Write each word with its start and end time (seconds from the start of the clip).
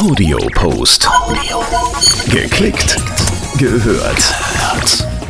Audiopost. 0.00 1.10
Geklickt, 2.30 2.96
gehört. 3.58 4.34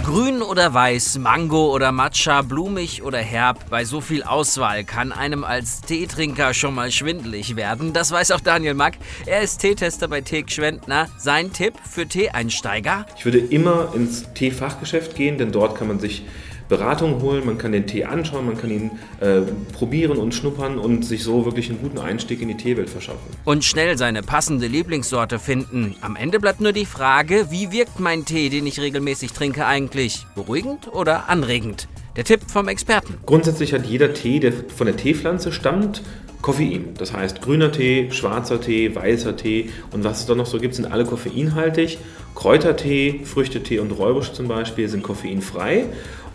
Grün 0.05 0.43
oder 0.43 0.73
weiß, 0.73 1.19
Mango 1.19 1.75
oder 1.75 1.91
Matcha, 1.91 2.43
blumig 2.43 3.03
oder 3.03 3.19
herb, 3.19 3.69
bei 3.69 3.85
so 3.85 4.01
viel 4.01 4.23
Auswahl 4.23 4.85
kann 4.85 5.11
einem 5.11 5.43
als 5.43 5.81
Teetrinker 5.81 6.55
schon 6.55 6.77
mal 6.77 6.93
schwindelig 6.93 7.57
werden. 7.57 7.93
Das 7.93 8.13
weiß 8.13 8.31
auch 8.31 8.39
Daniel 8.39 8.75
Mack. 8.75 8.99
Er 9.27 9.41
ist 9.41 9.59
Teetester 9.59 10.07
bei 10.07 10.21
Teek 10.21 10.53
Schwendner. 10.53 11.09
Sein 11.19 11.53
Tipp 11.53 11.75
für 11.83 12.07
Teeeinsteiger? 12.07 13.07
Ich 13.19 13.25
würde 13.25 13.39
immer 13.39 13.93
ins 13.93 14.33
Teefachgeschäft 14.35 15.17
gehen, 15.17 15.37
denn 15.37 15.51
dort 15.51 15.77
kann 15.77 15.89
man 15.89 15.99
sich 15.99 16.23
Beratung 16.71 17.21
holen, 17.21 17.45
man 17.45 17.59
kann 17.59 17.73
den 17.73 17.87
Tee 17.87 18.05
anschauen, 18.05 18.47
man 18.47 18.57
kann 18.57 18.71
ihn 18.71 18.93
äh, 19.21 19.41
probieren 19.73 20.17
und 20.19 20.33
schnuppern 20.35 20.79
und 20.79 21.05
sich 21.05 21.25
so 21.25 21.45
wirklich 21.45 21.69
einen 21.69 21.83
guten 21.83 21.99
Einstieg 21.99 22.41
in 22.41 22.49
die 22.49 22.57
Teewelt 22.57 22.89
verschaffen. 22.89 23.29
Und 23.45 23.65
schnell 23.65 23.99
seine 23.99 24.23
passende 24.23 24.69
Lieblingssorte 24.69 25.39
finden. 25.41 25.97
Am 26.01 26.15
Ende 26.17 26.39
bleibt 26.39 26.61
nur 26.61 26.73
die 26.73 26.87
Frage, 26.87 27.49
wie 27.51 27.73
wirkt 27.73 27.99
mein 27.99 28.25
Tee, 28.25 28.49
den 28.49 28.67
ich 28.67 28.81
regelmäßig 28.81 29.33
trinke, 29.33 29.67
eigentlich? 29.67 30.27
Beruhigend 30.37 30.89
oder 30.95 31.29
anregend? 31.29 31.89
Der 32.17 32.25
Tipp 32.25 32.41
vom 32.47 32.69
Experten. 32.69 33.15
Grundsätzlich 33.27 33.73
hat 33.73 33.87
jeder 33.87 34.15
Tee, 34.15 34.39
der 34.39 34.53
von 34.53 34.87
der 34.87 34.97
Teepflanze 34.97 35.53
stammt, 35.53 36.03
Koffein. 36.41 36.95
Das 36.97 37.13
heißt, 37.13 37.43
grüner 37.43 37.71
Tee, 37.71 38.11
schwarzer 38.13 38.61
Tee, 38.61 38.95
weißer 38.95 39.37
Tee 39.37 39.71
und 39.93 40.05
was 40.05 40.21
es 40.21 40.27
da 40.27 40.35
noch 40.35 40.47
so 40.47 40.59
gibt, 40.59 40.75
sind 40.75 40.91
alle 40.91 41.05
koffeinhaltig. 41.05 41.99
Kräutertee, 42.35 43.21
Früchtetee 43.25 43.81
und 43.81 43.91
Räubusch 43.91 44.33
zum 44.33 44.49
Beispiel 44.49 44.89
sind 44.89 45.03
koffeinfrei 45.03 45.87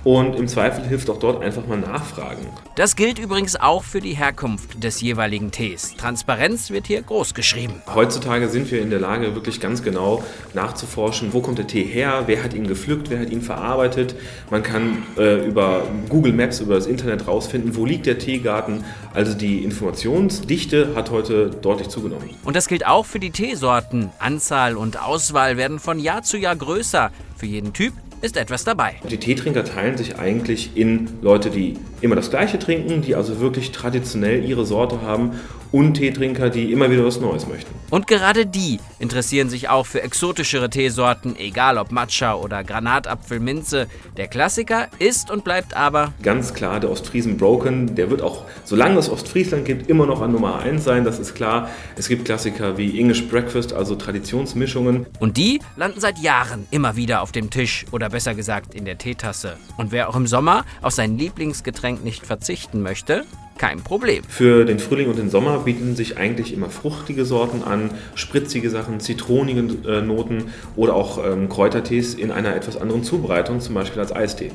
und 0.06 0.36
im 0.36 0.48
Zweifel 0.48 0.86
hilft 0.86 1.10
auch 1.10 1.20
dort 1.20 1.44
einfach 1.44 1.66
mal 1.68 1.80
nachfragen. 1.80 2.46
Das 2.76 2.96
gilt 2.96 3.20
übrigens 3.20 3.56
auch 3.56 3.84
für 3.84 4.00
die 4.00 4.14
Herkunft 4.14 4.82
des 4.84 5.02
jeweiligen 5.02 5.52
Tees. 5.52 5.96
Transparenz 5.98 6.70
wird 6.70 6.88
hier 6.88 7.02
groß 7.02 7.34
geschrieben. 7.34 7.82
Heutzutage 7.94 8.48
sind 8.48 8.72
wir 8.72 8.82
in 8.82 8.92
der 8.92 9.00
Lage, 9.00 9.34
wirklich 9.34 9.60
ganz 9.60 9.82
genau 9.82 10.24
nachzuforschen, 10.54 11.34
wo 11.34 11.42
kommt 11.42 11.58
der 11.58 11.68
Tee 11.68 11.84
her, 11.84 12.24
wer 12.28 12.44
hat 12.44 12.54
ihn 12.54 12.68
gepflückt, 12.68 13.10
wer 13.10 13.20
hat 13.20 13.32
ihn 13.32 13.42
verarbeitet. 13.42 14.16
Man 14.52 14.62
kann 14.62 15.04
äh, 15.18 15.44
über 15.46 15.88
Google 16.08 16.34
Maps, 16.34 16.60
über 16.60 16.76
das 16.76 16.86
Internet 16.86 17.28
rausfinden, 17.28 17.76
wo 17.76 17.86
liegt 17.86 18.06
der 18.06 18.20
Teegarten. 18.20 18.86
Also 19.14 19.34
die 19.34 19.64
Informationsdichte 19.64 20.94
hat 20.96 21.10
heute 21.10 21.50
deutlich 21.50 21.90
zugenommen. 21.90 22.30
Und 22.44 22.56
das 22.56 22.68
gilt 22.68 22.86
auch 22.86 23.08
für 23.08 23.20
die 23.20 23.32
Teesorten. 23.32 24.12
Anzahl 24.20 24.78
und 24.78 25.02
Auswahl 25.02 25.58
werden 25.58 25.80
von 25.80 26.00
Jahr 26.00 26.22
zu 26.22 26.38
Jahr 26.38 26.56
größer. 26.56 27.10
Für 27.38 27.48
jeden 27.48 27.74
Typ 27.74 27.94
ist 28.22 28.38
etwas 28.38 28.64
dabei. 28.64 28.96
Die 29.10 29.18
Teetrinker 29.18 29.64
teilen 29.64 29.98
sich 29.98 30.18
eigentlich 30.18 30.72
in 30.76 31.10
Leute, 31.22 31.50
die 31.50 31.78
immer 32.02 32.16
das 32.16 32.30
Gleiche 32.30 32.60
trinken, 32.60 33.02
die 33.02 33.16
also 33.16 33.40
wirklich 33.40 33.72
traditionell 33.72 34.44
ihre 34.44 34.66
Sorte 34.66 35.02
haben 35.02 35.32
und 35.76 35.96
Teetrinker, 35.96 36.50
die 36.50 36.72
immer 36.72 36.90
wieder 36.90 37.04
was 37.04 37.20
Neues 37.20 37.48
möchten. 37.48 37.70
Und 37.90 38.08
gerade 38.08 38.46
die 38.46 38.80
interessieren 38.98 39.50
sich 39.50 39.68
auch 39.68 39.86
für 39.86 40.02
exotischere 40.02 40.70
Teesorten, 40.70 41.36
egal 41.38 41.78
ob 41.78 41.92
Matcha 41.92 42.36
oder 42.36 42.64
Granatapfelminze. 42.64 43.88
Der 44.16 44.30
Klassiker 44.30 44.88
ist 45.00 45.30
und 45.30 45.44
bleibt 45.44 45.76
aber 45.76 46.14
ganz 46.24 46.54
klar 46.54 46.80
der 46.80 46.92
Ostfriesen 46.92 47.36
Broken. 47.36 47.94
Der 47.96 48.10
wird 48.10 48.22
auch, 48.22 48.46
solange 48.64 48.98
es 49.00 49.10
Ostfriesland 49.10 49.66
gibt, 49.66 49.90
immer 49.90 50.06
noch 50.06 50.22
an 50.22 50.32
Nummer 50.32 50.60
1 50.60 50.82
sein, 50.82 51.04
das 51.04 51.20
ist 51.20 51.36
klar. 51.36 51.70
Es 51.98 52.08
gibt 52.08 52.24
Klassiker 52.24 52.78
wie 52.78 52.98
English 52.98 53.28
Breakfast, 53.28 53.74
also 53.74 53.96
Traditionsmischungen. 53.96 55.08
Und 55.20 55.36
die 55.36 55.60
landen 55.76 56.00
seit 56.00 56.20
Jahren 56.20 56.68
immer 56.72 56.96
wieder 56.96 57.22
auf 57.22 57.34
dem 57.34 57.50
Tisch 57.50 57.86
oder 57.92 58.10
besser 58.10 58.34
gesagt 58.34 58.74
in 58.74 58.86
der 58.86 58.98
Teetasse. 58.98 59.58
Und 59.76 59.92
wer 59.92 60.08
auch 60.08 60.16
im 60.16 60.26
Sommer 60.26 60.64
auf 60.82 60.94
sein 60.94 61.18
Lieblingsgetränk 61.18 62.02
nicht 62.02 62.26
verzichten 62.26 62.82
möchte, 62.82 63.26
kein 63.58 63.82
Problem. 63.82 64.24
Für 64.28 64.66
den 64.66 64.80
Frühling 64.80 65.10
und 65.10 65.18
den 65.18 65.30
Sommer 65.30 65.60
bieten 65.60 65.96
sich 65.96 66.18
eigentlich 66.18 66.54
immer 66.54 66.70
fruchtige 66.70 67.26
Sorten 67.26 67.64
an, 67.64 67.92
spritzige 68.16 68.70
Sachen, 68.70 69.00
zitronige 69.00 69.62
äh, 69.88 70.02
Noten 70.02 70.52
oder 70.76 70.96
auch 70.96 71.24
ähm, 71.26 71.50
Kräutertees 71.50 72.14
in 72.14 72.32
einer 72.32 72.56
etwas 72.56 72.78
anderen 72.78 73.04
Zubereitung, 73.04 73.62
zum 73.62 73.76
Beispiel 73.76 74.02
als 74.02 74.16
Eistee. 74.16 74.52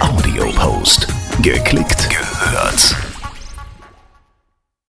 Audiopost. 0.00 1.08
Geklickt, 1.42 2.10
gehört. 2.10 2.11